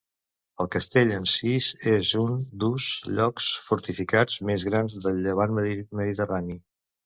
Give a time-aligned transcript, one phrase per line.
[0.63, 6.61] El castell en Sis és un d'ús llocs fortificats més grans del Llevant mediterrani.